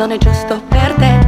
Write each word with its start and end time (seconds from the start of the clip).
non 0.00 0.12
è 0.12 0.16
giusto 0.16 0.58
per 0.66 0.94
te. 0.94 1.18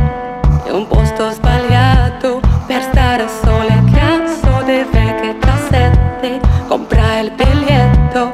È 0.65 0.71
un 0.71 0.87
posto 0.87 1.31
sbagliato 1.31 2.41
per 2.67 2.81
stare 2.81 3.27
sole. 3.29 3.83
Cazzo 3.93 4.63
di 4.65 4.83
vecchie 4.91 5.37
cassette. 5.39 6.41
Compra 6.69 7.19
il 7.21 7.33
biglietto, 7.33 8.33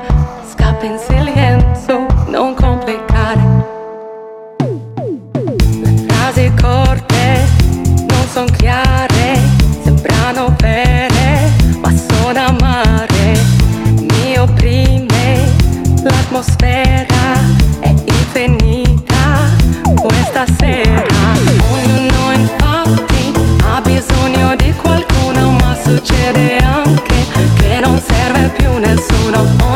scappa 0.48 0.84
in 0.84 0.96
silenzio, 0.96 2.06
non 2.29 2.54
complicare. 2.54 3.43
Le 4.59 6.04
frasi 6.06 6.52
corte 6.61 7.45
non 8.07 8.29
sono 8.30 8.52
chiare, 8.57 9.41
sembrano 9.82 10.55
vere, 10.59 11.50
ma 11.80 11.91
sono 11.91 12.39
amare. 12.39 13.32
Mi 13.91 14.39
opprime 14.39 15.50
l'atmosfera, 16.00 17.66
anche 26.85 27.27
che 27.57 27.81
non 27.81 28.00
serve 28.00 28.49
più 28.57 28.79
nessuno. 28.79 29.68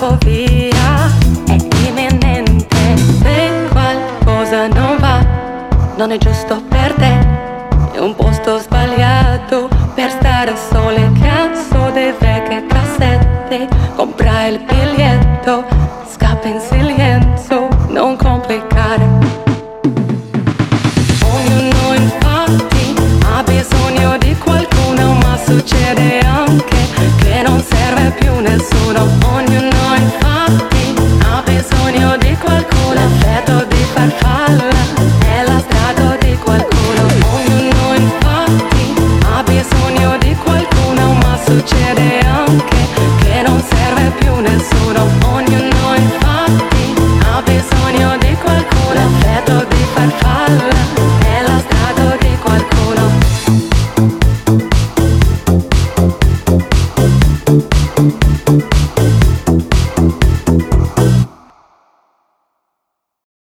scappo 0.00 0.16
via, 0.24 1.12
è 1.46 1.56
imminente. 1.74 2.96
Se 2.96 3.68
qualcosa 3.70 4.66
non 4.68 4.96
va, 4.98 5.22
non 5.96 6.10
è 6.10 6.16
giusto 6.16 6.62
per 6.68 6.94
te. 6.94 7.18
È 7.92 7.98
un 7.98 8.14
posto 8.14 8.58
sbagliato 8.58 9.68
per 9.94 10.10
stare 10.10 10.54
sole. 10.56 11.12
Cazzo 11.20 11.90
di 11.90 12.14
vecchie 12.18 12.66
cassette, 12.66 13.68
compra 13.94 14.46
il 14.46 14.60
biglietto, 14.60 15.64
scappa 16.10 16.48
in 16.48 16.60
silenzio, 16.60 17.68
non 17.88 18.16
compra. 18.16 18.39